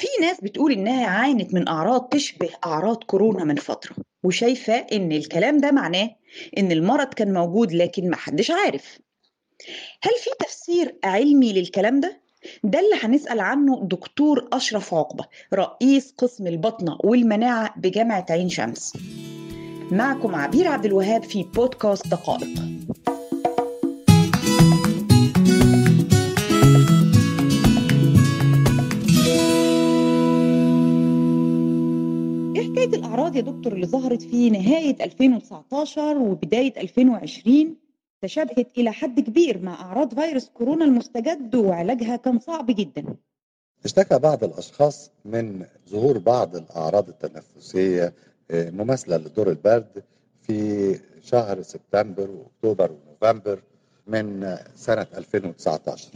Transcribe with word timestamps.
في 0.00 0.06
ناس 0.20 0.40
بتقول 0.40 0.72
إنها 0.72 1.06
عانت 1.06 1.54
من 1.54 1.68
أعراض 1.68 2.08
تشبه 2.08 2.48
أعراض 2.66 3.04
كورونا 3.04 3.44
من 3.44 3.54
فترة 3.56 3.96
وشايفة 4.24 4.74
إن 4.74 5.12
الكلام 5.12 5.58
ده 5.58 5.70
معناه 5.70 6.10
إن 6.58 6.72
المرض 6.72 7.14
كان 7.14 7.32
موجود 7.32 7.72
لكن 7.72 8.10
محدش 8.10 8.50
عارف. 8.50 8.98
هل 10.02 10.10
في 10.24 10.30
تفسير 10.44 10.96
علمي 11.04 11.52
للكلام 11.52 12.00
ده؟ 12.00 12.20
ده 12.64 12.78
اللي 12.78 12.96
هنسأل 13.02 13.40
عنه 13.40 13.80
دكتور 13.84 14.48
أشرف 14.52 14.94
عقبة 14.94 15.24
رئيس 15.54 16.14
قسم 16.18 16.46
البطنة 16.46 16.98
والمناعة 17.04 17.74
بجامعة 17.76 18.26
عين 18.30 18.48
شمس. 18.48 18.92
معكم 19.90 20.34
عبير 20.34 20.68
عبد 20.68 20.84
الوهاب 20.84 21.22
في 21.22 21.42
بودكاست 21.42 22.08
دقائق. 22.08 22.48
يا 33.40 33.44
دكتور 33.44 33.72
اللي 33.72 33.86
ظهرت 33.86 34.22
في 34.22 34.50
نهاية 34.50 35.04
2019 35.04 36.18
وبداية 36.18 36.72
2020 36.80 37.76
تشابهت 38.22 38.78
إلى 38.78 38.92
حد 38.92 39.20
كبير 39.20 39.62
مع 39.62 39.74
أعراض 39.80 40.14
فيروس 40.14 40.48
كورونا 40.48 40.84
المستجد 40.84 41.54
وعلاجها 41.54 42.16
كان 42.16 42.38
صعب 42.38 42.66
جدا. 42.66 43.16
اشتكى 43.84 44.18
بعض 44.18 44.44
الأشخاص 44.44 45.10
من 45.24 45.66
ظهور 45.90 46.18
بعض 46.18 46.56
الأعراض 46.56 47.08
التنفسية 47.08 48.14
آه، 48.50 48.70
مماثلة 48.70 49.16
لدور 49.16 49.50
البرد 49.50 50.02
في 50.42 50.98
شهر 51.22 51.62
سبتمبر 51.62 52.30
وأكتوبر 52.30 52.90
ونوفمبر 52.92 53.62
من 54.06 54.56
سنة 54.74 55.06
2019 55.16 56.08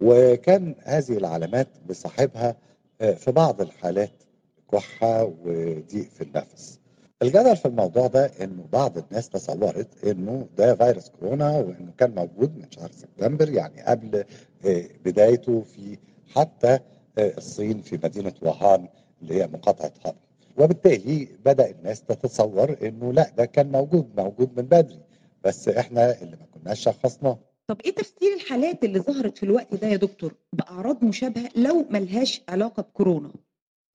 وكان 0.00 0.74
هذه 0.82 1.16
العلامات 1.16 1.68
بصاحبها 1.88 2.56
آه، 3.00 3.14
في 3.14 3.32
بعض 3.32 3.60
الحالات 3.60 4.23
كحة 4.72 5.24
وضيق 5.24 6.08
في 6.10 6.20
النفس. 6.24 6.80
الجدل 7.22 7.56
في 7.56 7.64
الموضوع 7.68 8.06
ده 8.06 8.26
إنه 8.26 8.64
بعض 8.72 8.98
الناس 8.98 9.28
تصورت 9.28 10.04
إنه 10.04 10.46
ده 10.58 10.74
فيروس 10.74 11.08
كورونا 11.08 11.50
وإنه 11.58 11.92
كان 11.98 12.14
موجود 12.14 12.56
من 12.58 12.70
شهر 12.70 12.90
سبتمبر 12.92 13.48
يعني 13.50 13.82
قبل 13.82 14.24
آه، 14.66 14.84
بدايته 15.04 15.60
في 15.60 15.98
حتى 16.36 16.78
آه، 17.18 17.32
الصين 17.38 17.80
في 17.82 17.98
مدينة 18.04 18.32
ووهان 18.42 18.88
اللي 19.22 19.34
هي 19.42 19.46
مقاطعة 19.46 19.92
هان 20.06 20.14
وبالتالي 20.58 21.28
بدأ 21.44 21.70
الناس 21.70 22.02
تتصور 22.02 22.76
إنه 22.82 23.12
لا 23.12 23.30
ده 23.36 23.44
كان 23.44 23.72
موجود 23.72 24.10
موجود 24.16 24.50
من 24.56 24.62
بدري. 24.62 25.00
بس 25.44 25.68
إحنا 25.68 26.22
اللي 26.22 26.36
ما 26.36 26.46
كناش 26.62 26.80
شخصناه. 26.80 27.38
طب 27.66 27.80
إيه 27.84 27.94
تفسير 27.94 28.34
الحالات 28.34 28.84
اللي 28.84 28.98
ظهرت 29.00 29.38
في 29.38 29.42
الوقت 29.42 29.74
ده 29.74 29.88
يا 29.88 29.96
دكتور 29.96 30.34
بأعراض 30.52 31.04
مشابهة 31.04 31.48
لو 31.56 31.84
ملهاش 31.90 32.42
علاقة 32.48 32.82
بكورونا؟ 32.82 33.30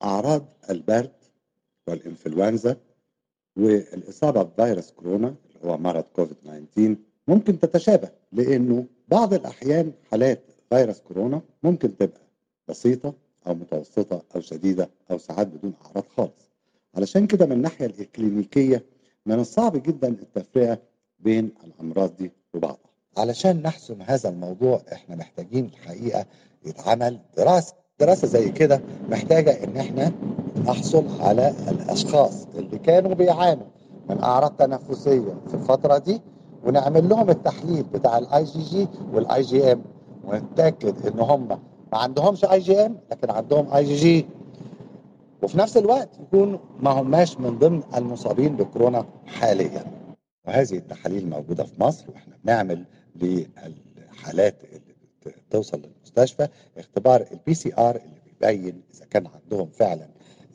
أعراض 0.02 0.46
البرد 0.70 1.12
والإنفلونزا 1.88 2.76
والإصابة 3.56 4.42
بفيروس 4.42 4.90
كورونا 4.90 5.28
اللي 5.28 5.58
هو 5.72 5.78
مرض 5.78 6.02
كوفيد 6.04 6.36
19 6.36 6.96
ممكن 7.28 7.58
تتشابه 7.60 8.10
لأنه 8.32 8.86
بعض 9.08 9.34
الأحيان 9.34 9.92
حالات 10.10 10.42
فيروس 10.70 11.00
كورونا 11.00 11.42
ممكن 11.62 11.96
تبقى 11.96 12.20
بسيطة 12.68 13.14
أو 13.46 13.54
متوسطة 13.54 14.22
أو 14.36 14.40
شديدة 14.40 14.90
أو 15.10 15.18
ساعات 15.18 15.46
بدون 15.46 15.74
أعراض 15.86 16.04
خالص. 16.16 16.50
علشان 16.94 17.26
كده 17.26 17.46
من 17.46 17.52
الناحية 17.52 17.86
الإكلينيكية 17.86 18.84
من 19.26 19.40
الصعب 19.40 19.82
جدا 19.82 20.08
التفرقة 20.08 20.78
بين 21.18 21.52
الأمراض 21.64 22.16
دي 22.16 22.30
وبعضها. 22.54 22.90
علشان 23.16 23.62
نحسم 23.62 24.02
هذا 24.02 24.28
الموضوع 24.28 24.82
إحنا 24.92 25.16
محتاجين 25.16 25.64
الحقيقة 25.64 26.26
يتعمل 26.66 27.20
دراسة 27.36 27.74
دراسة 28.00 28.26
زي 28.28 28.48
كده 28.50 28.80
محتاجة 29.10 29.64
إن 29.64 29.76
إحنا 29.76 30.12
نحصل 30.66 31.04
على 31.20 31.54
الأشخاص 31.68 32.46
اللي 32.58 32.78
كانوا 32.78 33.14
بيعانوا 33.14 33.66
من 34.10 34.22
أعراض 34.22 34.50
تنفسية 34.56 35.34
في 35.48 35.54
الفترة 35.54 35.98
دي 35.98 36.20
ونعمل 36.64 37.08
لهم 37.08 37.30
التحليل 37.30 37.82
بتاع 37.82 38.18
ال 38.18 38.44
IgG 38.44 38.88
وال 39.12 39.42
IgM 39.42 39.82
ونتأكد 40.24 41.06
إن 41.06 41.20
هم 41.20 41.48
ما 41.92 41.98
عندهمش 41.98 42.44
IgM 42.44 42.96
لكن 43.10 43.30
عندهم 43.30 43.72
اي 43.74 43.84
جي 43.84 43.94
جي 43.94 44.26
وفي 45.42 45.58
نفس 45.58 45.76
الوقت 45.76 46.08
يكونوا 46.20 46.58
ما 46.80 46.90
هماش 46.90 47.40
من 47.40 47.58
ضمن 47.58 47.82
المصابين 47.96 48.56
بكورونا 48.56 49.04
حاليا. 49.26 49.84
وهذه 50.46 50.74
التحاليل 50.76 51.30
موجودة 51.30 51.64
في 51.64 51.82
مصر 51.82 52.04
وإحنا 52.10 52.34
بنعمل 52.44 52.84
للحالات 53.16 54.54
اللي 54.64 54.89
توصل 55.50 55.82
للمستشفى 55.82 56.48
اختبار 56.78 57.26
ال 57.32 57.54
PCR 57.54 57.96
اللي 57.96 58.20
بيبين 58.40 58.82
إذا 58.94 59.04
كان 59.10 59.26
عندهم 59.26 59.68
فعلا 59.70 60.08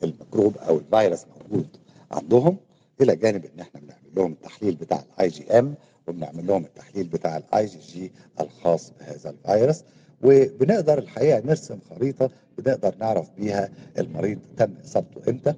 الميكروب 0.04 0.56
أو 0.58 0.76
الفيروس 0.78 1.24
موجود 1.40 1.66
عندهم 2.10 2.56
إلى 3.00 3.16
جانب 3.16 3.44
إن 3.44 3.60
إحنا 3.60 3.80
بنعمل 3.80 4.14
لهم 4.16 4.32
التحليل 4.32 4.74
بتاع 4.74 5.02
ال 5.14 5.28
IgM 5.28 5.74
وبنعمل 6.08 6.46
لهم 6.46 6.64
التحليل 6.64 7.06
بتاع 7.08 7.36
الاي 7.36 7.66
جي 7.66 7.78
جي 7.78 8.12
الخاص 8.40 8.92
بهذا 9.00 9.30
الفيروس 9.30 9.82
وبنقدر 10.22 10.98
الحقيقة 10.98 11.42
نرسم 11.46 11.78
خريطة 11.90 12.30
بنقدر 12.58 12.94
نعرف 13.00 13.30
بيها 13.38 13.70
المريض 13.98 14.38
تم 14.56 14.74
إصابته 14.84 15.30
إمتى 15.30 15.54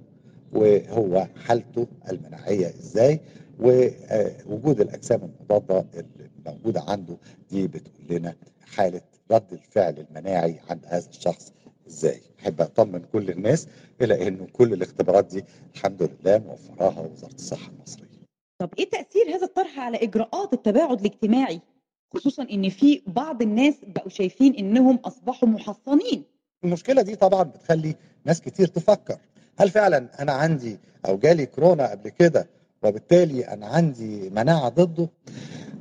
وهو 0.53 1.27
حالته 1.47 1.87
المناعية 2.11 2.67
إزاي 2.69 3.21
ووجود 3.61 4.81
الأجسام 4.81 5.21
المضادة 5.23 5.85
موجودة 6.51 6.83
عنده 6.89 7.17
دي 7.51 7.69
بتقول 7.69 8.07
لنا 8.11 8.35
حالة 8.77 9.01
رد 9.31 9.53
الفعل 9.53 10.07
المناعي 10.11 10.61
عند 10.71 10.87
هذا 10.87 11.09
الشخص 11.09 11.53
إزاي. 11.89 12.21
أحب 12.41 12.61
أطمن 12.61 13.03
كل 13.13 13.31
الناس 13.31 13.67
إلى 14.03 14.29
إنه 14.29 14.47
كل 14.53 14.73
الاختبارات 14.73 15.27
دي 15.27 15.45
الحمد 15.75 16.03
لله 16.03 16.39
موفراها 16.39 17.01
وزاره 17.01 17.35
الصحة 17.35 17.71
المصرية. 17.71 18.09
طب 18.59 18.71
إيه 18.79 18.91
تأثير 18.91 19.35
هذا 19.37 19.45
الطرح 19.45 19.79
على 19.79 19.97
إجراءات 20.03 20.53
التباعد 20.53 21.01
الاجتماعي؟ 21.01 21.61
خصوصا 22.15 22.43
إن 22.43 22.69
في 22.69 23.03
بعض 23.07 23.43
الناس 23.43 23.75
بقوا 23.87 24.09
شايفين 24.09 24.55
إنهم 24.55 24.97
أصبحوا 24.97 25.49
محصنين. 25.49 26.23
المشكلة 26.65 27.03
دي 27.03 27.17
طبعا 27.17 27.43
بتخلي 27.43 27.95
ناس 28.25 28.41
كتير 28.41 28.67
تفكر. 28.67 29.19
هل 29.59 29.71
فعلا 29.71 30.23
أنا 30.23 30.33
عندي 30.33 30.79
أو 31.09 31.19
جالي 31.19 31.47
كورونا 31.47 31.91
قبل 31.91 32.09
كده 32.09 32.49
وبالتالي 32.83 33.49
أنا 33.49 33.67
عندي 33.67 34.31
مناعة 34.31 34.69
ضده؟ 34.69 35.09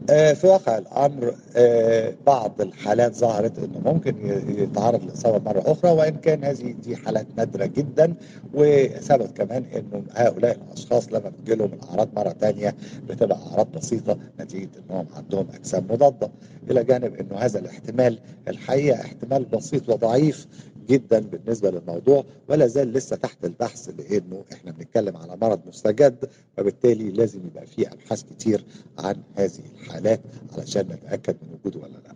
في 0.07 0.47
واقع 0.47 0.78
الأمر 0.78 1.35
آه، 1.56 2.13
بعض 2.25 2.62
الحالات 2.62 3.16
ظهرت 3.16 3.59
إنه 3.59 3.79
ممكن 3.85 4.16
يتعرض 4.57 5.03
لإصابة 5.03 5.51
مرة 5.51 5.63
أخرى 5.72 5.91
وإن 5.91 6.16
كان 6.16 6.44
هذه 6.44 6.72
دي 6.72 6.95
حالات 6.95 7.28
نادرة 7.38 7.66
جدا 7.66 8.13
وثبت 8.53 9.38
كمان 9.38 9.66
إنه 9.75 10.03
هؤلاء 10.13 10.57
الأشخاص 10.68 11.07
لما 11.07 11.29
بتجيلهم 11.29 11.73
الأعراض 11.73 12.09
مرة 12.16 12.29
ثانية 12.41 12.75
بتبقى 13.09 13.38
أعراض 13.51 13.72
بسيطة 13.72 14.18
نتيجة 14.40 14.69
إنهم 14.90 15.06
عندهم 15.16 15.47
أجسام 15.53 15.88
مضادة. 15.90 16.29
إلى 16.72 16.84
جانب 16.84 17.16
إنه 17.16 17.38
هذا 17.38 17.59
الاحتمال 17.59 18.19
الحقيقة 18.47 19.01
احتمال 19.01 19.45
بسيط 19.45 19.89
وضعيف 19.89 20.47
جدا 20.90 21.20
بالنسبة 21.20 21.72
للموضوع 21.72 22.24
ولا 22.50 22.68
زال 22.68 22.94
لسه 22.94 23.16
تحت 23.16 23.46
البحث 23.46 23.90
لأنه 23.90 24.44
إحنا 24.53 24.72
بنتكلم 24.72 25.18
على 25.18 25.38
مرض 25.42 25.59
مستجد 25.68 26.30
وبالتالي 26.59 27.12
لازم 27.12 27.40
يبقى 27.48 27.66
فيه 27.68 27.88
أبحاث 27.88 28.24
كتير 28.24 28.66
عن 29.00 29.16
هذه 29.36 29.59
الحالات 29.81 30.20
علشان 30.58 30.88
نتأكد 30.88 31.36
من 31.42 31.53
وجوده 31.53 31.80
ولا 31.80 31.98
لا. 31.98 32.16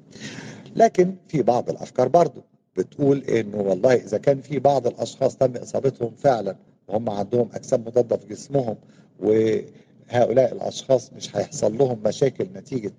لكن 0.75 1.15
في 1.27 1.41
بعض 1.41 1.69
الأفكار 1.69 2.07
برضو 2.07 2.41
بتقول 2.77 3.17
إنه 3.23 3.57
والله 3.57 3.93
إذا 3.93 4.17
كان 4.17 4.41
في 4.41 4.59
بعض 4.59 4.87
الأشخاص 4.87 5.35
تم 5.37 5.55
إصابتهم 5.57 6.11
فعلا 6.17 6.55
وهم 6.87 7.09
عندهم 7.09 7.49
أجسام 7.53 7.81
مضادة 7.81 8.17
في 8.17 8.27
جسمهم 8.27 8.75
وهؤلاء 9.19 10.53
الأشخاص 10.53 11.13
مش 11.13 11.35
هيحصل 11.35 11.77
لهم 11.77 11.99
مشاكل 12.05 12.47
نتيجة 12.55 12.91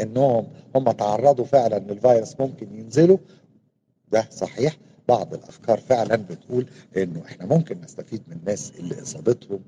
إنهم 0.00 0.46
هم 0.76 0.90
تعرضوا 0.90 1.44
فعلا 1.44 1.78
للفيروس 1.78 2.40
ممكن 2.40 2.74
ينزلوا 2.78 3.18
ده 4.12 4.26
صحيح 4.30 4.76
بعض 5.08 5.34
الأفكار 5.34 5.80
فعلا 5.80 6.16
بتقول 6.16 6.66
إنه 6.96 7.22
إحنا 7.26 7.46
ممكن 7.46 7.80
نستفيد 7.80 8.22
من 8.28 8.36
الناس 8.36 8.72
اللي 8.78 9.02
إصابتهم 9.02 9.60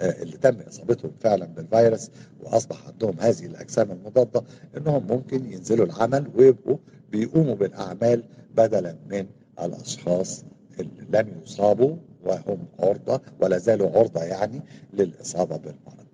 آه، 0.00 0.22
اللي 0.22 0.36
تم 0.36 0.60
إصابتهم 0.60 1.12
فعلا 1.20 1.46
بالفيروس 1.46 2.10
وأصبح 2.40 2.86
عندهم 2.86 3.20
هذه 3.20 3.46
الأجسام 3.46 3.90
المضادة 3.90 4.42
إنهم 4.76 5.06
ممكن 5.06 5.52
ينزلوا 5.52 5.86
العمل 5.86 6.30
ويبقوا 6.34 6.76
بيقوموا 7.12 7.54
بالأعمال 7.54 8.24
بدلا 8.56 8.96
من 9.10 9.26
الأشخاص 9.62 10.44
اللي 10.80 11.06
لم 11.18 11.40
يصابوا 11.44 11.96
وهم 12.24 12.66
عرضة 12.78 13.20
ولا 13.40 13.58
زالوا 13.58 13.90
عرضة 13.98 14.22
يعني 14.22 14.60
للإصابة 14.92 15.56
بالمرض. 15.56 16.07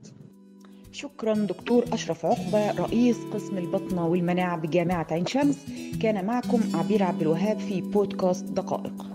شكرا 0.95 1.35
دكتور 1.35 1.85
أشرف 1.93 2.27
عقبة 2.27 2.71
رئيس 2.71 3.17
قسم 3.35 3.59
البطنة 3.59 4.07
والمناعة 4.07 4.57
بجامعة 4.57 5.07
عين 5.11 5.27
شمس. 5.27 5.67
كان 6.03 6.25
معكم 6.25 6.61
عبير 6.75 7.03
عبد 7.03 7.21
الوهاب 7.21 7.59
في 7.59 7.81
بودكاست 7.81 8.45
دقائق. 8.45 9.14